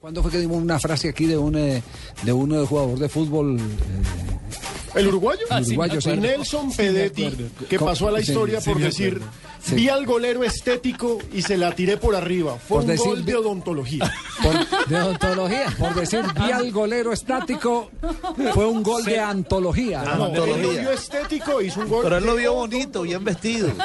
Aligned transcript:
¿Cuándo 0.00 0.22
fue 0.22 0.30
que 0.30 0.38
dimos 0.38 0.62
una 0.62 0.78
frase 0.78 1.08
aquí 1.08 1.26
de 1.26 1.36
un, 1.36 1.56
eh, 1.56 1.82
de 2.22 2.32
uno 2.32 2.60
de 2.60 2.66
jugador 2.66 2.98
de 2.98 3.08
fútbol? 3.08 3.58
eh, 3.58 3.62
¿El 4.94 5.08
uruguayo? 5.08 5.40
Ah, 5.50 5.60
sí, 5.62 5.70
uruguayo, 5.70 6.00
sí. 6.00 6.10
Nelson 6.16 6.72
Pedetti, 6.72 7.30
que 7.68 7.78
pasó 7.78 8.08
a 8.08 8.12
la 8.12 8.20
historia 8.20 8.60
sí, 8.60 8.70
por 8.70 8.80
decir, 8.80 9.20
vi 9.72 9.88
al 9.88 10.06
golero 10.06 10.44
estético 10.44 11.18
y 11.32 11.42
se 11.42 11.56
la 11.56 11.74
tiré 11.74 11.96
por 11.96 12.14
arriba. 12.14 12.56
Fue 12.56 12.76
Por 12.78 12.80
un 12.82 12.86
decir- 12.86 13.06
gol 13.06 13.24
de 13.24 13.34
odontología. 13.36 14.12
por, 14.42 14.54
de 14.88 15.00
ontología. 15.00 15.66
Por 15.78 15.94
decir, 15.94 16.20
vi 16.34 16.50
al 16.50 16.70
golero 16.72 17.12
estático, 17.12 17.90
fue 18.54 18.66
un 18.66 18.82
gol 18.82 19.04
de 19.04 19.18
antología. 19.20 20.02
No, 20.02 20.12
él 20.12 20.18
lo 20.18 20.24
Antología. 20.26 20.80
vio 20.80 20.90
estético, 20.92 21.60
hizo 21.62 21.80
un 21.80 21.88
gol 21.88 22.00
Pero 22.04 22.16
él 22.18 22.24
lo 22.24 22.34
vio 22.36 22.54
bonito, 22.54 23.02
bien 23.02 23.22
vestido. 23.24 23.68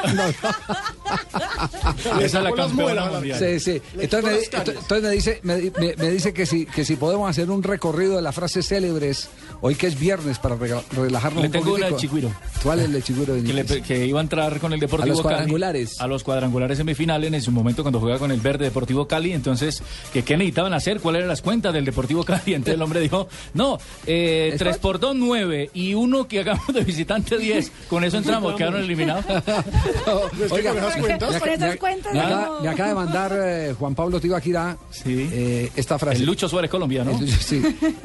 Esa 2.21 2.38
es 2.39 2.43
la 2.43 2.52
campeona 2.54 3.05
mundial. 3.05 3.39
Sí, 3.39 3.60
sí. 3.60 3.82
Entonces, 4.00 4.50
me, 4.52 4.60
entonces 4.74 5.11
dice, 5.11 5.39
me, 5.43 5.57
me- 5.79 5.96
me 5.96 6.11
dice 6.11 6.34
que 6.34 6.46
si, 6.46 6.66
que 6.66 6.86
si 6.86 6.96
podemos 6.96 7.29
hacer 7.29 7.50
un 7.50 7.64
recorrido 7.64 8.15
de 8.15 8.21
las 8.21 8.33
frases 8.36 8.68
célebres, 8.68 9.29
hoy 9.61 9.75
que 9.75 9.88
es 9.88 10.00
viernes, 10.00 10.39
para 10.39 10.56
rega- 10.56 10.83
relajarnos 10.92 11.42
Le 11.42 11.47
un 11.47 11.51
tengo 11.51 11.74
una 11.75 11.89
de 11.89 11.96
Chigüiro. 11.96 12.32
¿Cuál 12.64 12.79
es 12.79 12.86
el 12.86 12.93
de 12.93 13.01
Chigüiro? 13.01 13.33
que, 13.36 13.42
le- 13.54 13.82
que 13.82 14.06
iba 14.06 14.20
a 14.20 14.24
entrar 14.24 14.60
con 14.60 14.74
el 14.74 14.79
Deportivo 14.79 15.04
A 15.14 15.15
los 15.15 15.21
Cali. 15.21 15.33
cuadrangulares. 15.36 16.00
A 16.01 16.07
los 16.07 16.24
cuadrangulares 16.24 16.78
semifinales 16.78 17.32
en 17.33 17.42
su 17.42 17.51
momento 17.51 17.83
cuando 17.83 18.00
jugaba 18.00 18.20
con 18.20 18.32
el 18.32 18.39
Verde 18.42 18.65
Deportivo 18.65 19.07
Cali. 19.07 19.33
Entonces, 19.33 19.82
que 20.11 20.24
¿qué 20.24 20.38
necesitaban 20.38 20.74
hacer? 20.74 20.93
¿Cuáles 21.00 21.20
eran 21.20 21.29
las 21.29 21.42
cuentas 21.42 21.74
del 21.74 21.86
Deportivo 21.86 22.24
Cali? 22.24 22.42
Entonces 22.54 22.75
el 22.75 22.82
hombre 22.82 23.00
dijo, 23.00 23.28
no, 23.54 23.78
eh, 24.06 24.52
¿Es 24.54 24.60
3 24.60 24.78
por 24.78 25.00
2, 25.00 25.16
9 25.16 25.69
y 25.74 25.93
uno 25.93 26.28
que 26.28 26.39
hagamos 26.42 26.68
de 26.74 26.82
visitante 26.83 27.38
10. 27.38 27.71
Con 27.89 28.04
eso 28.04 28.18
entramos, 28.18 28.54
quedaron 28.57 28.82
eliminados. 28.82 29.25
Que 29.25 29.33
con 30.60 30.78
esas 30.78 30.97
cuentas- 30.97 31.32
me, 31.32 31.39
ac- 31.39 31.79
me- 32.14 32.14
no. 32.14 32.22
acaba, 32.22 32.61
me 32.61 32.69
acaba 32.69 32.89
de 32.89 32.95
mandar 32.95 33.31
eh, 33.44 33.75
Juan 33.78 33.95
Pablo 33.95 34.19
Tibaquirá 34.19 34.78
Sí. 34.92 35.30
eh, 35.31 35.72
esta 35.75 35.97
frase. 36.00 36.19
El 36.19 36.25
Lucho 36.25 36.47
Suárez 36.47 36.69
colombiano. 36.69 37.11
El 37.11 37.30
sí. 37.31 37.61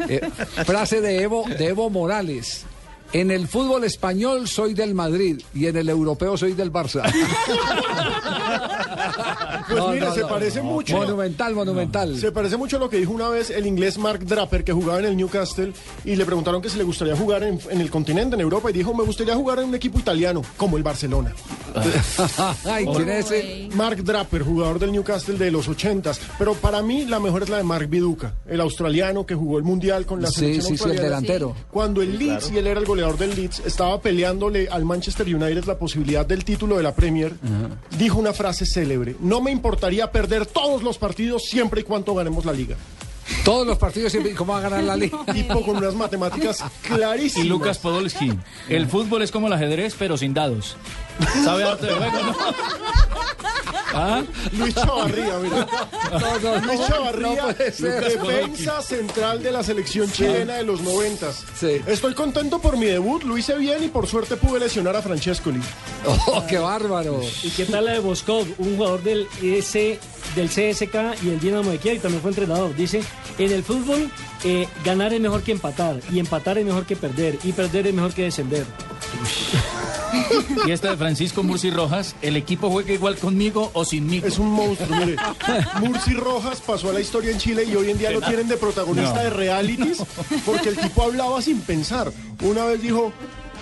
Eh, 0.08 0.20
frase 0.64 1.00
de 1.00 1.22
Evo, 1.22 1.44
de 1.48 1.66
Evo 1.68 1.90
Morales. 1.90 2.64
En 3.12 3.30
el 3.30 3.48
fútbol 3.48 3.84
español 3.84 4.46
soy 4.48 4.74
del 4.74 4.94
Madrid 4.94 5.40
y 5.54 5.66
en 5.66 5.76
el 5.76 5.88
europeo 5.88 6.36
soy 6.36 6.52
del 6.52 6.72
Barça. 6.72 7.02
Pues 9.68 9.78
No, 9.80 9.88
mire, 9.88 10.06
no, 10.06 10.14
se 10.14 10.20
no, 10.22 10.28
parece 10.28 10.58
no. 10.60 10.64
mucho. 10.64 10.96
Monumental, 10.96 11.54
monumental. 11.54 12.18
Se 12.18 12.32
parece 12.32 12.56
mucho 12.56 12.76
a 12.76 12.80
lo 12.80 12.88
que 12.88 12.96
dijo 12.96 13.12
una 13.12 13.28
vez 13.28 13.50
el 13.50 13.66
inglés 13.66 13.98
Mark 13.98 14.24
Draper, 14.24 14.64
que 14.64 14.72
jugaba 14.72 14.98
en 15.00 15.04
el 15.06 15.16
Newcastle, 15.16 15.72
y 16.06 16.16
le 16.16 16.24
preguntaron 16.24 16.62
que 16.62 16.70
si 16.70 16.78
le 16.78 16.84
gustaría 16.84 17.14
jugar 17.16 17.42
en, 17.42 17.60
en 17.70 17.80
el 17.80 17.90
continente, 17.90 18.34
en 18.34 18.40
Europa, 18.40 18.70
y 18.70 18.72
dijo, 18.72 18.94
me 18.94 19.04
gustaría 19.04 19.34
jugar 19.34 19.58
en 19.58 19.66
un 19.68 19.74
equipo 19.74 19.98
italiano, 19.98 20.42
como 20.56 20.78
el 20.78 20.82
Barcelona. 20.82 21.34
Ay, 22.64 22.86
¿quién 22.96 23.08
es 23.10 23.26
ese? 23.30 23.68
Mark 23.74 24.02
Draper, 24.02 24.42
jugador 24.42 24.78
del 24.78 24.92
Newcastle 24.92 25.36
de 25.36 25.50
los 25.50 25.68
80s, 25.68 26.18
pero 26.38 26.54
para 26.54 26.80
mí 26.82 27.04
la 27.04 27.20
mejor 27.20 27.42
es 27.42 27.48
la 27.50 27.58
de 27.58 27.64
Mark 27.64 27.88
Viduca, 27.88 28.34
el 28.46 28.60
australiano 28.62 29.26
que 29.26 29.34
jugó 29.34 29.58
el 29.58 29.64
Mundial 29.64 30.06
con 30.06 30.22
la 30.22 30.28
Sí, 30.28 30.40
selección 30.40 30.62
sí, 30.62 30.68
sí, 30.78 30.84
el 30.84 30.90
australiana. 30.90 31.20
delantero. 31.20 31.54
Cuando 31.70 32.00
el 32.00 32.18
Leeds, 32.18 32.50
y 32.52 32.58
él 32.58 32.66
era 32.68 32.80
el 32.80 32.86
goleador 32.98 33.18
del 33.18 33.36
Leeds, 33.36 33.60
estaba 33.64 34.00
peleándole 34.00 34.68
al 34.68 34.84
Manchester 34.84 35.26
United 35.26 35.64
la 35.66 35.78
posibilidad 35.78 36.26
del 36.26 36.44
título 36.44 36.76
de 36.76 36.82
la 36.82 36.92
Premier, 36.94 37.32
dijo 37.96 38.18
una 38.18 38.32
frase 38.32 38.66
célebre, 38.66 39.14
no 39.20 39.40
me 39.40 39.52
importaría 39.52 40.10
perder 40.10 40.46
todos 40.46 40.82
los 40.82 40.98
partidos 40.98 41.44
siempre 41.44 41.82
y 41.82 41.84
cuando 41.84 42.12
ganemos 42.14 42.44
la 42.44 42.52
liga. 42.52 42.76
Todos 43.44 43.66
los 43.66 43.78
partidos 43.78 44.10
siempre, 44.10 44.34
¿cómo 44.34 44.54
va 44.54 44.58
a 44.58 44.62
ganar 44.62 44.82
la 44.82 44.96
liga? 45.02 45.18
Tipo 45.32 45.62
con 45.62 45.76
unas 45.76 45.94
matemáticas 45.94 46.64
clarísimas. 46.82 47.44
Y 47.46 47.48
Lucas 47.48 47.78
Podolski. 47.78 48.32
El 48.68 48.88
fútbol 48.88 49.22
es 49.22 49.30
como 49.30 49.46
el 49.46 49.52
ajedrez, 49.52 49.94
pero 49.98 50.16
sin 50.16 50.34
dados. 50.34 50.76
¿Sabe 51.44 51.62
harto 51.64 51.86
de 51.86 51.92
juego, 51.92 52.18
no? 52.24 52.34
¿Ah? 53.98 54.22
Luis 54.52 54.74
Chavarría, 54.76 55.38
mira. 55.38 55.66
No, 56.08 56.38
no, 56.38 56.66
Luis 56.66 56.80
Chavarría, 56.86 57.46
defensa 57.48 58.80
central 58.80 59.42
de 59.42 59.50
la 59.50 59.62
selección 59.62 60.10
chilena 60.10 60.54
de 60.54 60.62
los 60.62 60.80
noventas. 60.80 61.44
Sí. 61.58 61.82
Estoy 61.86 62.14
contento 62.14 62.60
por 62.60 62.76
mi 62.76 62.86
debut, 62.86 63.24
lo 63.24 63.36
hice 63.36 63.56
bien 63.56 63.82
y 63.82 63.88
por 63.88 64.06
suerte 64.06 64.36
pude 64.36 64.60
lesionar 64.60 64.94
a 64.96 65.02
Francescoli. 65.02 65.60
Oh, 66.30 66.44
qué 66.48 66.58
bárbaro. 66.58 67.20
¿Y 67.42 67.50
qué 67.50 67.64
tal 67.64 67.86
la 67.86 67.92
de 67.92 67.98
Boskov, 67.98 68.46
un 68.58 68.76
jugador 68.76 69.02
del 69.02 69.26
S, 69.42 69.98
del 70.36 70.48
CSK 70.48 71.22
y 71.22 71.30
el 71.30 71.40
Dinamo 71.40 71.70
de 71.70 71.78
Kiev 71.78 71.96
y 71.96 71.98
también 71.98 72.22
fue 72.22 72.30
entrenador? 72.30 72.74
Dice, 72.74 73.02
en 73.38 73.52
el 73.52 73.64
fútbol 73.64 74.10
eh, 74.44 74.68
ganar 74.84 75.12
es 75.12 75.20
mejor 75.20 75.42
que 75.42 75.52
empatar 75.52 76.00
y 76.10 76.20
empatar 76.20 76.58
es 76.58 76.64
mejor 76.64 76.86
que 76.86 76.96
perder 76.96 77.38
y 77.42 77.52
perder 77.52 77.88
es 77.88 77.94
mejor 77.94 78.14
que 78.14 78.22
descender. 78.22 78.64
Y 80.66 80.70
esta 80.70 80.90
de 80.90 80.96
Francisco 80.96 81.42
Murci 81.42 81.70
Rojas, 81.70 82.14
¿el 82.22 82.36
equipo 82.36 82.70
juega 82.70 82.92
igual 82.92 83.16
conmigo 83.16 83.70
o 83.74 83.84
sinmigo? 83.84 84.26
Es 84.26 84.38
un 84.38 84.50
monstruo, 84.50 84.96
mire. 84.98 85.16
Murci 85.80 86.14
Rojas 86.14 86.60
pasó 86.60 86.90
a 86.90 86.92
la 86.92 87.00
historia 87.00 87.30
en 87.30 87.38
Chile 87.38 87.64
y 87.64 87.74
hoy 87.74 87.90
en 87.90 87.98
día 87.98 88.10
lo 88.10 88.20
tienen 88.20 88.48
de 88.48 88.56
protagonista 88.56 89.14
No. 89.14 89.22
de 89.22 89.30
realities 89.30 89.98
porque 90.44 90.70
el 90.70 90.76
tipo 90.76 91.02
hablaba 91.02 91.40
sin 91.42 91.60
pensar. 91.60 92.10
Una 92.42 92.64
vez 92.64 92.82
dijo, 92.82 93.12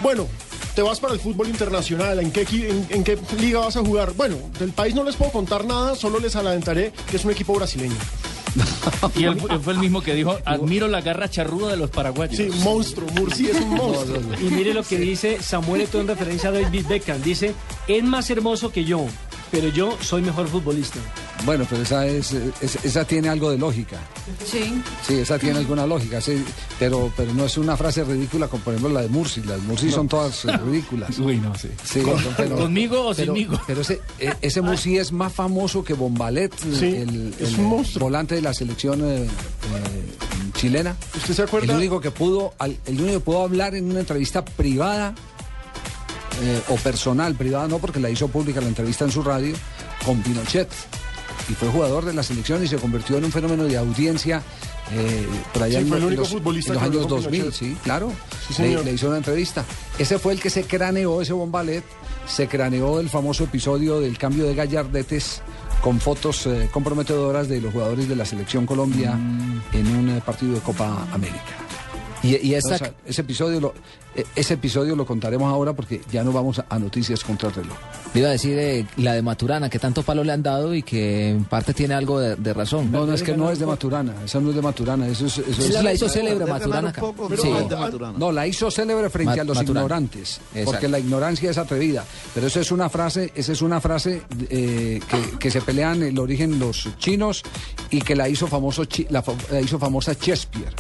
bueno, 0.03 0.27
te 0.75 0.83
vas 0.83 1.01
para 1.01 1.15
el 1.15 1.21
fútbol 1.21 1.49
internacional, 1.49 2.19
¿en 2.21 2.31
qué, 2.31 2.47
en 2.91 3.05
qué 3.05 3.19
liga 3.39 3.61
vas 3.61 3.77
a 3.77 3.81
jugar? 3.81 4.13
Bueno, 4.13 4.37
del 4.59 4.73
país 4.73 4.95
no 4.95 5.05
les 5.05 5.17
puedo 5.17 5.33
contar 5.33 5.65
nada, 5.65 5.95
solo 5.95 6.19
les 6.19 6.37
adelantaré 6.37 6.93
que 7.11 7.17
es 7.17 7.25
un 7.25 7.31
equipo 7.31 7.55
brasileño. 7.55 7.97
Y 9.15 9.25
él, 9.25 9.39
fue 9.63 9.73
el 9.73 9.79
mismo 9.79 10.03
que 10.03 10.15
dijo, 10.15 10.39
admiro 10.45 10.89
la 10.89 11.01
garra 11.01 11.29
charruda 11.29 11.71
de 11.71 11.77
los 11.77 11.91
paraguayos. 11.91 12.37
Sí, 12.37 12.49
monstruo, 12.63 13.09
Murci 13.15 13.47
es 13.47 13.61
un 13.61 13.71
monstruo. 13.77 14.21
Y 14.41 14.45
mire 14.45 14.75
lo 14.75 14.83
que 14.83 14.99
dice 14.99 15.43
Samuel 15.43 15.83
Eto'o 15.83 16.01
en 16.01 16.09
referencia 16.09 16.51
a 16.51 16.53
David 16.53 16.87
Beckham. 16.89 17.23
Dice, 17.23 17.55
es 17.87 18.05
más 18.05 18.29
hermoso 18.31 18.71
que 18.71 18.85
yo, 18.85 19.07
pero 19.51 19.69
yo 19.69 19.97
soy 20.01 20.23
mejor 20.23 20.49
futbolista. 20.49 20.99
Bueno, 21.47 21.65
pero 21.71 21.83
esa 21.83 22.07
es, 22.07 22.33
es- 22.33 22.85
esa 22.85 23.05
tiene 23.05 23.29
algo 23.29 23.51
de 23.53 23.57
lógica. 23.59 23.99
Sí. 24.45 24.83
Sí, 25.07 25.15
esa 25.15 25.39
tiene 25.39 25.59
alguna 25.61 25.87
lógica, 25.87 26.21
sí, 26.21 26.45
pero, 26.79 27.11
pero 27.17 27.33
no 27.33 27.45
es 27.47 27.57
una 27.57 27.77
frase 27.77 28.03
ridícula 28.05 28.49
como 28.49 28.65
por 28.65 28.75
ejemplo 28.75 28.93
la 28.93 29.03
de 29.03 29.09
Murci. 29.09 29.43
Las 29.45 29.61
Murci 29.63 29.91
son 29.93 30.09
todas 30.09 30.45
ridículas. 30.63 31.17
Uy, 31.21 31.37
no, 31.39 31.55
sí. 31.57 31.69
Sí, 31.85 32.03
pero- 32.37 32.57
¿Conmigo 32.57 33.09
o 33.11 33.15
pero, 33.15 33.33
sinmigo? 33.33 33.61
Pero 33.67 33.81
ese, 33.83 34.01
e- 34.19 34.35
ese 34.43 34.61
Murci 34.61 34.99
es 34.99 35.13
más 35.13 35.33
famoso 35.33 35.85
que 35.85 35.95
Bombalet, 35.95 36.53
Sí, 36.59 36.87
el, 36.97 37.35
es 37.39 37.53
el 37.53 37.61
un 37.61 37.65
monstruo. 37.67 38.07
volante 38.07 38.35
de 38.35 38.43
la 38.43 38.53
selección 38.53 39.01
eh, 39.05 39.25
eh, 39.25 39.29
chilena. 40.55 40.97
¿Usted 41.17 41.33
se 41.35 41.43
El 41.43 41.49
acuerda? 41.49 41.77
único 41.77 42.01
que 42.01 42.11
pudo, 42.11 42.55
el 42.59 43.01
único 43.01 43.13
que 43.19 43.21
pudo 43.21 43.43
hablar 43.43 43.75
en 43.77 43.89
una 43.91 44.01
entrevista 44.01 44.45
privada 44.45 45.15
eh, 46.43 46.61
o 46.69 46.75
personal, 46.77 47.35
privada 47.35 47.69
no, 47.69 47.79
porque 47.79 48.01
la 48.01 48.11
hizo 48.11 48.29
pública 48.29 48.61
la 48.61 48.69
entrevista 48.69 49.05
en 49.05 49.13
su 49.13 49.23
radio 49.23 49.55
con 50.05 50.21
Pinochet. 50.23 50.69
Y 51.49 51.53
fue 51.55 51.69
jugador 51.69 52.05
de 52.05 52.13
la 52.13 52.23
selección 52.23 52.65
y 52.65 52.69
se 52.69 52.77
convirtió 52.77 53.19
en 53.19 53.25
un 53.25 53.33
fenómeno 53.33 53.65
de 53.65 53.77
audiencia 53.77 54.43
eh, 54.93 55.27
por 55.53 55.63
allá 55.63 55.79
Sí, 55.79 55.83
en, 55.85 55.89
fue 55.89 55.97
el 55.99 56.03
los- 56.03 56.09
único 56.09 56.23
los, 56.23 56.33
futbolista 56.33 56.71
en 56.71 56.75
los 56.75 56.83
que 56.83 56.87
habló 56.87 56.99
años 57.01 57.13
con 57.13 57.23
2000, 57.23 57.41
Pinochet. 57.41 57.59
sí, 57.59 57.77
claro. 57.83 58.13
Sí, 58.49 58.63
le, 58.63 58.69
señor. 58.69 58.85
le 58.85 58.93
hizo 58.93 59.09
una 59.09 59.17
entrevista. 59.19 59.65
Ese 59.99 60.19
fue 60.19 60.33
el 60.33 60.41
que 60.41 60.51
se 60.51 60.65
craneó, 60.65 61.21
ese 61.23 61.33
bombalet, 61.33 61.85
se 62.27 62.49
craneó 62.49 62.99
el 63.01 63.09
famoso 63.09 63.45
episodio 63.45 64.01
del 64.01 64.19
cambio 64.19 64.45
de 64.47 64.55
gallardetes 64.55 65.43
con 65.83 66.01
fotos 66.01 66.47
eh, 66.47 66.69
comprometedoras 66.73 67.49
de 67.49 67.61
los 67.61 67.73
jugadores 67.73 68.09
de 68.09 68.17
la 68.17 68.25
selección 68.25 68.67
Colombia 68.67 69.13
Mm. 69.15 69.61
en 69.73 69.97
un 69.97 70.09
eh, 70.11 70.23
partido 70.25 70.55
de 70.55 70.61
Copa 70.61 71.07
América. 71.13 71.66
Y, 72.27 72.49
y 72.49 72.55
esta, 72.55 72.75
Entonces, 72.75 72.97
ese 73.07 73.21
episodio 73.23 73.61
lo 73.61 73.75
eh, 74.15 74.25
ese 74.35 74.55
episodio 74.55 74.97
lo 74.97 75.05
contaremos 75.05 75.51
ahora 75.53 75.75
porque 75.75 76.01
ya 76.11 76.25
no 76.25 76.33
vamos 76.33 76.59
a, 76.59 76.65
a 76.71 76.79
noticias 76.79 77.23
contra 77.23 77.51
el 77.51 77.55
reloj. 77.55 77.77
le 78.15 78.21
iba 78.21 78.29
a 78.31 78.33
decir 78.33 78.59
eh, 78.59 78.87
la 78.97 79.13
de 79.13 79.21
Maturana, 79.21 79.69
que 79.69 79.79
tanto 79.79 80.03
palo 80.03 80.25
le 80.25 80.33
han 80.33 80.43
dado 80.43 80.75
y 80.75 80.83
que 80.83 81.29
en 81.31 81.45
parte 81.45 81.75
tiene 81.75 81.93
algo 81.95 82.19
de, 82.19 82.35
de 82.37 82.55
razón. 82.55 82.91
No, 82.91 83.05
no 83.07 83.13
es 83.13 83.23
que 83.23 83.37
no 83.37 83.51
es 83.51 83.59
de 83.59 83.67
Maturana, 83.67 84.15
esa 84.25 84.41
no 84.41 84.49
es 84.51 84.57
de 84.57 84.63
Maturana, 84.63 85.07
eso 85.07 85.27
es, 85.27 85.37
eso 85.39 85.51
es- 85.51 85.59
Esa 85.71 85.83
la 85.83 85.93
hizo 85.93 86.09
célebre 86.09 86.47
Maturana 86.47 86.95
Sí. 87.41 87.51
No, 88.17 88.33
la 88.33 88.47
hizo 88.47 88.71
célebre 88.71 89.11
frente 89.11 89.37
Ma- 89.37 89.43
a 89.43 89.45
los 89.45 89.57
Maturana. 89.59 89.81
ignorantes, 89.81 90.41
Exacto. 90.55 90.71
porque 90.71 90.89
la 90.89 90.99
ignorancia 90.99 91.51
es 91.51 91.59
atrevida. 91.59 92.05
Pero 92.35 92.47
esa 92.47 92.61
es 92.61 92.73
una 92.73 92.89
frase, 92.89 93.33
esa 93.35 93.53
es 93.53 93.61
una 93.63 93.81
frase 93.83 94.23
eh, 94.49 95.01
que, 95.11 95.39
que 95.39 95.51
se 95.51 95.61
pelean 95.61 96.03
el 96.03 96.19
origen 96.19 96.59
los 96.59 96.89
chinos 96.99 97.43
y 97.91 98.01
que 98.01 98.17
la 98.17 98.29
hizo 98.31 98.47
famoso 98.47 98.85
chi- 98.87 99.07
la, 99.11 99.23
fa- 99.23 99.35
la 99.51 99.61
hizo 99.61 99.79
famosa 99.79 100.15
Shakespeare. 100.15 100.73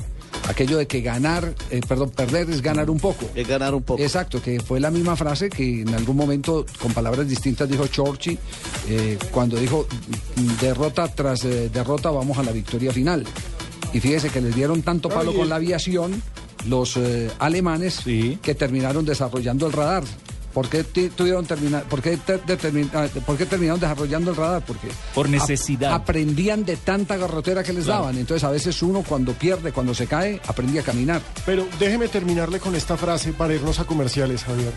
Aquello 0.48 0.78
de 0.78 0.87
que 0.87 1.00
ganar, 1.00 1.54
eh, 1.70 1.81
perdón, 1.87 2.10
perder 2.10 2.48
es 2.50 2.62
ganar 2.62 2.88
un 2.88 2.98
poco. 3.00 3.28
Es 3.34 3.46
ganar 3.48 3.75
un 3.75 3.82
poco. 3.82 4.00
Exacto, 4.02 4.40
que 4.40 4.60
fue 4.60 4.78
la 4.81 4.90
misma 4.90 5.16
frase 5.16 5.50
que 5.50 5.82
en 5.82 5.93
algún 5.94 6.16
momento, 6.16 6.64
con 6.81 6.93
palabras 6.93 7.28
distintas, 7.28 7.69
dijo 7.69 7.87
Churchill 7.88 8.38
eh, 8.88 9.19
cuando 9.32 9.56
dijo 9.58 9.87
"Mm, 10.37 10.60
derrota 10.60 11.08
tras 11.08 11.44
eh, 11.44 11.69
derrota 11.72 12.10
vamos 12.10 12.38
a 12.38 12.43
la 12.44 12.52
victoria 12.52 12.93
final. 12.93 13.25
Y 13.93 14.00
fíjese 14.00 14.31
que 14.31 14.40
les 14.40 14.54
dieron 14.54 14.82
tanto 14.82 15.08
palo 15.08 15.34
con 15.34 15.48
la 15.48 15.56
aviación 15.56 16.22
los 16.69 16.98
alemanes 17.38 18.00
Sí. 18.04 18.38
que 18.43 18.54
terminaron 18.54 19.04
desarrollando 19.04 19.66
el 19.66 19.72
radar. 19.72 20.04
¿Por 20.56 20.70
qué, 20.70 20.85
tuvieron 20.85 21.44
terminar, 21.44 21.82
por, 21.85 22.00
qué 22.00 22.17
te- 22.17 22.41
determin- 22.43 22.88
ah, 22.94 23.08
por 23.26 23.37
qué 23.37 23.44
terminaron 23.44 23.79
desarrollando 23.79 24.31
el 24.31 24.37
radar? 24.38 24.64
Porque 24.64 24.88
Por 25.14 25.29
necesidad. 25.29 25.93
ap- 25.93 26.00
aprendían 26.00 26.64
de 26.64 26.79
tanta 26.79 27.19
garrotera 27.19 27.62
que 27.62 27.75
les 27.75 27.85
daban. 27.85 28.17
Entonces 28.17 28.43
a 28.43 28.50
veces 28.50 28.82
uno 28.82 29.05
cuando 29.06 29.35
pierde, 29.35 29.70
cuando 29.73 29.93
se 29.94 30.06
cae, 30.06 30.41
aprendía 30.47 30.81
a 30.81 30.85
caminar. 30.85 31.20
Pero 31.44 31.67
déjeme 31.79 32.08
terminarle 32.08 32.58
con 32.58 32.75
esta 32.75 32.97
frase 32.97 33.35
para 33.35 33.53
irnos 33.55 33.81
a 33.81 33.85
comerciales, 33.85 34.44
Javier. 34.44 34.73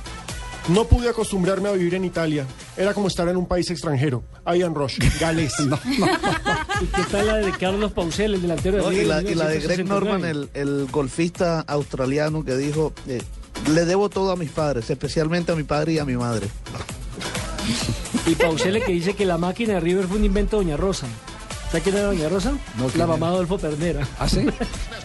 No 0.67 0.83
pude 0.83 1.07
acostumbrarme 1.07 1.69
a 1.69 1.71
vivir 1.71 1.95
en 1.95 2.03
Italia. 2.03 2.45
Era 2.75 2.93
como 2.93 3.07
estar 3.07 3.29
en 3.29 3.37
un 3.37 3.47
país 3.47 3.71
extranjero. 3.71 4.21
Ian 4.53 4.75
Rush, 4.75 4.99
galés. 5.17 5.53
No, 5.59 5.65
no, 5.67 5.77
no. 5.77 6.81
¿Y 6.81 6.85
qué 6.87 7.03
tal 7.09 7.25
la 7.25 7.35
de 7.37 7.51
Carlos 7.53 7.93
Pausel, 7.93 8.33
el 8.33 8.41
delantero 8.41 8.77
de 8.77 8.83
No, 8.83 8.91
y, 8.91 9.05
la, 9.05 9.21
y 9.21 9.33
la 9.33 9.47
de 9.47 9.59
Greg 9.61 9.79
1969? 9.85 9.87
Norman, 9.87 10.25
el, 10.29 10.49
el 10.53 10.87
golfista 10.91 11.61
australiano 11.61 12.43
que 12.43 12.57
dijo, 12.57 12.91
eh, 13.07 13.21
le 13.69 13.85
debo 13.85 14.09
todo 14.09 14.31
a 14.31 14.35
mis 14.35 14.49
padres, 14.49 14.89
especialmente 14.89 15.51
a 15.51 15.55
mi 15.55 15.63
padre 15.63 15.93
y 15.93 15.99
a 15.99 16.05
mi 16.05 16.15
madre. 16.15 16.47
Y 18.25 18.35
Pausele 18.35 18.81
que 18.81 18.91
dice 18.91 19.13
que 19.13 19.25
la 19.25 19.37
máquina 19.37 19.75
de 19.75 19.79
River 19.79 20.07
fue 20.07 20.17
un 20.17 20.25
invento 20.25 20.57
de 20.57 20.65
Doña 20.65 20.77
Rosa. 20.77 21.07
¿Sabes 21.67 21.83
quién 21.83 21.97
era 21.97 22.07
Doña 22.07 22.29
Rosa? 22.29 22.53
No, 22.77 22.87
¿quién 22.87 22.97
la 22.97 23.05
mamá 23.05 23.27
de 23.27 23.33
Adolfo 23.35 23.59
Pernera. 23.59 24.07
¿Ah, 24.17 24.27
sí? 24.27 24.43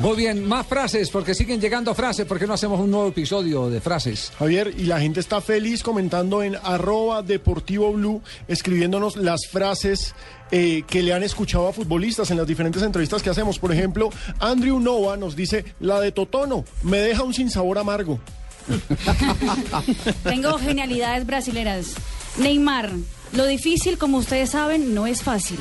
Muy 0.00 0.16
bien, 0.16 0.46
más 0.46 0.66
frases, 0.66 1.11
porque 1.11 1.34
siguen 1.34 1.61
llegando 1.61 1.94
frases. 1.94 2.25
¿Por 2.25 2.38
qué 2.38 2.46
no 2.46 2.55
hacemos 2.55 2.81
un 2.81 2.90
nuevo 2.90 3.08
episodio 3.08 3.69
de 3.69 3.82
frases? 3.82 4.32
Javier, 4.38 4.75
y 4.76 4.84
la 4.84 4.99
gente 4.99 5.20
está 5.20 5.43
feliz 5.43 5.82
comentando 5.82 6.43
en 6.43 6.56
arroba 6.56 7.22
deportivo 7.22 7.93
blue, 7.93 8.22
escribiéndonos 8.49 9.16
las 9.16 9.46
frases 9.46 10.14
eh, 10.50 10.84
que 10.87 11.02
le 11.02 11.12
han 11.12 11.22
escuchado 11.22 11.69
a 11.69 11.72
futbolistas 11.75 12.31
en 12.31 12.38
las 12.38 12.46
diferentes 12.46 12.82
entrevistas 12.82 13.22
que 13.22 13.28
hacemos. 13.28 13.58
Por 13.58 13.70
ejemplo, 13.70 14.08
Andrew 14.40 14.81
Nova 14.81 15.19
nos 15.19 15.37
dice, 15.37 15.66
la 15.81 16.00
de 16.00 16.12
Totono, 16.12 16.64
me 16.82 16.99
deja 16.99 17.25
un 17.25 17.34
sinsabor 17.34 17.76
amargo. 17.76 18.20
Tengo 20.25 20.58
genialidades 20.58 21.26
brasileras. 21.26 21.94
Neymar, 22.38 22.90
lo 23.32 23.46
difícil, 23.46 23.99
como 23.99 24.19
ustedes 24.19 24.50
saben, 24.50 24.94
no 24.94 25.06
es 25.06 25.22
fácil. 25.22 25.58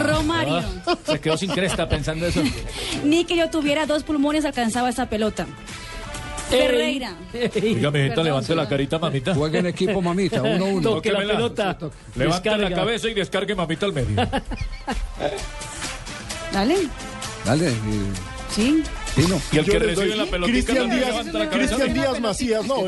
Romario, 0.00 0.62
Ah, 0.86 0.96
se 1.06 1.20
quedó 1.20 1.36
sin 1.36 1.50
cresta 1.50 1.88
pensando 1.88 2.26
eso. 2.26 2.42
ni 3.04 3.24
que 3.24 3.36
yo 3.36 3.48
tuviera 3.50 3.86
dos 3.86 4.02
pulmones 4.02 4.44
alcanzaba 4.44 4.88
esa 4.88 5.06
pelota. 5.08 5.46
Ferreira, 6.50 7.16
Oiga, 7.32 7.90
mijita, 7.90 8.22
levante 8.22 8.54
la 8.54 8.68
carita, 8.68 8.98
mamita. 8.98 9.34
Juega 9.34 9.60
en 9.60 9.66
equipo, 9.66 10.02
mamita, 10.02 10.42
uno 10.42 10.66
uno. 10.66 10.90
Toque 10.90 11.10
la 11.12 11.18
pelota. 11.20 11.78
Levante 12.16 12.56
la 12.58 12.70
cabeza 12.70 13.08
y 13.08 13.14
descargue 13.14 13.54
mamita 13.54 13.86
al 13.86 13.92
medio. 13.92 14.28
dale, 16.52 16.76
Dale, 17.44 17.72
sí. 18.54 18.82
Y 19.16 19.58
el 19.58 19.64
que 19.64 19.78
recibe 19.78 20.16
la 20.16 20.26
pelotita 20.26 20.72
Cristian 20.72 20.90
Díaz, 20.90 21.26
la 21.26 21.48
cabeza. 21.48 21.76
Cristian 21.76 21.94
Díaz 21.94 22.20
Macías, 22.20 22.66
no, 22.66 22.86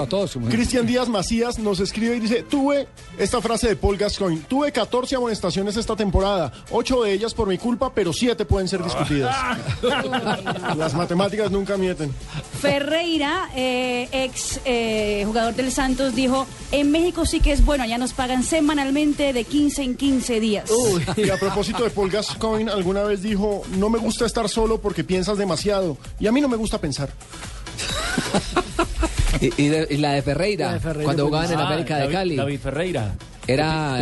a 0.00 0.06
todos. 0.06 0.38
Cristian 0.48 0.86
Díaz 0.86 1.08
Macías 1.08 1.58
nos 1.58 1.80
escribe 1.80 2.16
y 2.16 2.20
dice, 2.20 2.44
tuve 2.44 2.86
esta 3.18 3.40
frase 3.40 3.68
de 3.68 3.76
Paul 3.76 3.96
Gascoigne, 3.96 4.42
tuve 4.48 4.70
14 4.70 5.16
amonestaciones 5.16 5.76
esta 5.76 5.96
temporada, 5.96 6.52
8 6.70 7.02
de 7.02 7.12
ellas 7.12 7.34
por 7.34 7.48
mi 7.48 7.58
culpa, 7.58 7.92
pero 7.92 8.12
7 8.12 8.44
pueden 8.44 8.68
ser 8.68 8.82
discutidas. 8.84 9.34
Las 10.76 10.94
matemáticas 10.94 11.50
nunca 11.50 11.76
mienten. 11.76 12.12
Ferreira, 12.60 13.50
eh, 13.56 14.08
ex 14.12 14.60
eh, 14.64 15.24
jugador 15.26 15.54
del 15.54 15.72
Santos, 15.72 16.14
dijo, 16.14 16.46
en 16.70 16.90
México 16.92 17.26
sí 17.26 17.40
que 17.40 17.52
es 17.52 17.64
bueno, 17.64 17.84
allá 17.84 17.98
nos 17.98 18.12
pagan 18.12 18.44
semanalmente 18.44 19.32
de 19.32 19.44
15 19.44 19.82
en 19.82 19.96
15 19.96 20.40
días. 20.40 20.70
Y 21.16 21.28
a 21.28 21.36
propósito 21.38 21.82
de 21.82 21.90
Paul 21.90 22.10
Gascoigne, 22.10 22.70
alguna 22.70 23.02
vez 23.02 23.22
dijo, 23.22 23.62
no 23.78 23.90
me 23.90 23.98
gusta 23.98 24.26
estar 24.26 24.48
solo 24.48 24.80
porque 24.80 25.02
piensas 25.02 25.38
demasiado. 25.38 25.55
Y 26.20 26.26
a 26.26 26.32
mí 26.32 26.40
no 26.40 26.48
me 26.48 26.56
gusta 26.56 26.78
pensar. 26.80 27.08
Y, 29.40 29.52
y 29.64 29.68
de- 29.68 29.86
y 29.90 29.96
la 29.98 30.12
de 30.12 30.22
Ferreira, 30.22 30.68
La 30.68 30.72
de 30.74 30.80
Ferreira 30.80 31.04
cuando 31.04 31.26
jugaban 31.26 31.52
en 31.52 31.58
Ah, 31.58 31.66
América 31.66 31.96
de 31.96 32.00
David- 32.04 32.14
Cali. 32.14 32.36
David 32.36 32.58
Ferreira. 32.60 33.14
Era. 33.46 33.98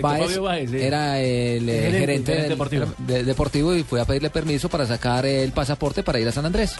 Fabio 0.00 0.44
sí. 0.66 0.76
era 0.78 1.20
el, 1.20 1.68
eh, 1.68 1.72
gerente, 1.72 1.82
gerente, 1.82 2.00
gerente 2.00 2.32
del- 2.34 2.48
deportivo. 2.48 2.86
de- 3.06 3.24
deportivo 3.24 3.74
y 3.74 3.82
fue 3.82 4.00
a 4.00 4.06
pedirle 4.06 4.30
permiso 4.30 4.68
para 4.70 4.86
sacar 4.86 5.26
el 5.26 5.52
pasaporte 5.52 6.02
para 6.02 6.18
ir 6.20 6.26
a 6.28 6.32
San 6.32 6.46
Andrés. 6.46 6.74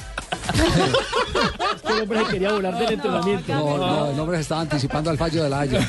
Este 0.53 2.03
hombre 2.03 2.25
se 2.25 2.31
quería 2.33 2.53
volar 2.53 2.79
del 2.79 2.93
entrenamiento. 2.93 3.53
No, 3.53 3.79
no, 3.79 4.11
el 4.11 4.21
hombre 4.21 4.37
se 4.39 4.43
estaba 4.43 4.61
anticipando 4.63 5.11
al 5.11 5.19
fallo 5.19 5.43
de 5.43 5.51
la 5.51 5.61
Haya. 5.61 5.87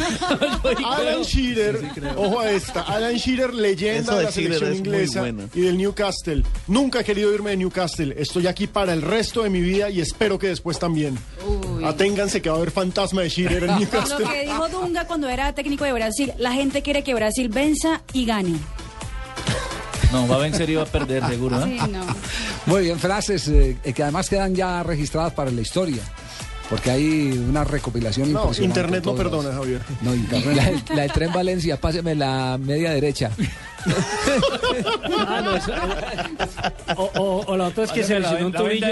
Alan 0.86 1.22
Shearer, 1.24 1.80
ojo 2.16 2.40
a 2.40 2.52
esta, 2.52 2.82
Alan 2.82 3.16
Shearer, 3.16 3.54
leyenda 3.54 4.02
Eso 4.02 4.16
de 4.18 4.24
la 4.24 4.30
Shearer 4.30 4.60
selección 4.60 4.76
inglesa 4.86 5.20
bueno. 5.22 5.44
y 5.54 5.62
del 5.62 5.78
Newcastle. 5.78 6.44
Nunca 6.68 7.02
he 7.02 7.04
querido 7.04 7.34
irme 7.34 7.52
de 7.52 7.58
Newcastle. 7.58 8.16
Estoy 8.18 8.48
aquí 8.48 8.68
para 8.68 8.94
el 8.94 9.02
resto 9.02 9.44
de 9.44 9.50
mi 9.50 9.62
vida 9.62 9.90
y 9.90 10.02
espero 10.02 10.38
que 10.40 10.48
después 10.48 10.80
también. 10.80 11.18
Aténganse 11.84 12.42
que 12.42 12.50
va 12.50 12.56
a 12.56 12.58
haber 12.60 12.72
fantasma 12.72 13.22
de 13.22 13.30
Shearer 13.30 13.64
en 13.64 13.76
Newcastle. 13.80 14.26
Lo 14.26 14.32
que 14.32 14.42
dijo 14.46 14.70
Dunga 14.70 15.06
cuando 15.06 15.30
era 15.30 15.54
técnico 15.54 15.84
de 15.84 15.94
Brasil, 15.94 16.34
la 16.38 16.54
gente 16.54 16.82
quiere 16.82 17.04
que 17.04 17.14
Brasil 17.14 17.50
venza 17.50 18.02
y 18.14 18.26
gane. 18.26 18.56
No, 20.12 20.28
va 20.28 20.36
a 20.36 20.40
vencer 20.40 20.70
y 20.70 20.76
va 20.76 20.84
a 20.84 20.86
perder, 20.86 21.26
seguro, 21.28 21.58
¿no? 21.60 21.66
Sí, 21.66 21.78
no. 21.90 22.06
Muy 22.66 22.84
bien, 22.84 23.00
frases 23.00 23.48
eh, 23.48 23.78
que 23.96 24.04
además 24.04 24.30
quedan 24.30 24.54
ya 24.56 24.84
registradas 24.84 25.34
para 25.34 25.52
la 25.52 25.62
historia. 25.62 26.02
Porque 26.70 26.90
hay 26.90 27.32
una 27.50 27.66
recopilación 27.66 28.32
No, 28.32 28.44
impresionante. 28.44 28.80
internet 28.80 29.04
no 29.06 29.14
perdona, 29.16 29.52
Javier. 29.54 29.82
No, 30.02 30.12
La, 30.12 30.16
internet. 30.16 30.56
del- 30.56 30.84
la 30.96 31.02
del 31.04 31.12
tren 31.12 31.34
Valencia, 31.34 31.76
páseme 31.80 32.16
la 32.16 32.58
media 32.62 32.92
derecha. 32.92 33.30
Ah, 35.28 35.42
no, 35.44 35.56
eso- 35.58 35.74
o, 36.96 37.04
o- 37.20 37.46
o 37.46 37.58
la 37.58 37.66
otra 37.66 37.84
es 37.84 37.92
que 37.92 38.04
se 38.04 38.14
la 38.14 38.20
lesionó 38.32 38.48
un 38.48 38.54
la 38.54 38.60
tobillo. 38.60 38.88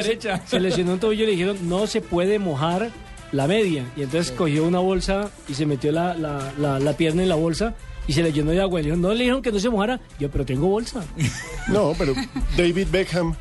Se 0.46 0.60
lesionó 0.60 0.94
un 0.94 1.00
tobillo 1.00 1.24
y 1.24 1.28
le 1.28 1.32
dijeron, 1.34 1.58
no 1.70 1.88
se 1.88 2.02
puede 2.02 2.38
mojar 2.38 2.90
la 3.32 3.48
media. 3.48 3.86
Y 3.96 4.02
entonces 4.04 4.32
cogió 4.32 4.66
una 4.66 4.80
bolsa 4.80 5.30
y 5.48 5.54
se 5.54 5.66
metió 5.66 5.92
la, 5.92 6.16
la- 6.16 6.52
la- 6.58 6.80
la 6.80 6.94
pierna 6.94 7.24
en 7.24 7.30
la 7.30 7.36
bolsa 7.36 7.76
y 8.10 8.14
se 8.14 8.24
le 8.24 8.34
llenó 8.34 8.50
de 8.50 8.60
agua. 8.60 8.80
Y 8.80 8.84
le 8.84 8.88
dijeron, 8.88 9.02
no 9.04 9.14
le 9.14 9.20
dijeron 9.20 9.44
que 9.44 9.52
no 9.52 9.60
se 9.60 9.70
mojara. 9.70 10.00
Yo, 10.20 10.32
pero 10.32 10.44
tengo 10.44 10.68
bolsa. 10.68 11.06
No, 11.68 11.94
pero 11.96 12.16
David 12.58 12.88
Beckham, 12.92 13.36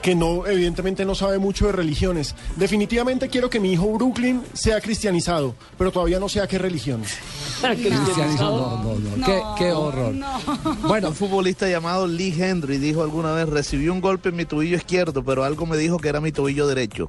que 0.00 0.14
no, 0.14 0.46
evidentemente 0.46 1.04
no 1.04 1.16
sabe 1.16 1.40
mucho 1.40 1.66
de 1.66 1.72
religiones. 1.72 2.36
Definitivamente 2.54 3.28
quiero 3.28 3.50
que 3.50 3.58
mi 3.58 3.72
hijo 3.72 3.90
Brooklyn 3.94 4.42
sea 4.52 4.80
cristianizado, 4.80 5.56
pero 5.76 5.90
todavía 5.90 6.20
no 6.20 6.28
sé 6.28 6.40
a 6.40 6.46
qué 6.46 6.56
religión. 6.58 7.02
Cristianizado, 7.60 8.80
no, 8.84 8.94
no, 9.00 9.16
no. 9.16 9.26
Qué, 9.26 9.42
qué 9.58 9.72
horror. 9.72 10.14
No. 10.14 10.38
Bueno, 10.86 11.08
Un 11.08 11.14
futbolista 11.16 11.68
llamado 11.68 12.06
Lee 12.06 12.32
Henry 12.38 12.78
dijo 12.78 13.02
alguna 13.02 13.32
vez, 13.32 13.48
recibí 13.48 13.88
un 13.88 14.00
golpe 14.00 14.28
en 14.28 14.36
mi 14.36 14.44
tobillo 14.44 14.76
izquierdo, 14.76 15.24
pero 15.24 15.42
algo 15.42 15.66
me 15.66 15.76
dijo 15.76 15.98
que 15.98 16.08
era 16.08 16.20
mi 16.20 16.30
tobillo 16.30 16.68
derecho. 16.68 17.08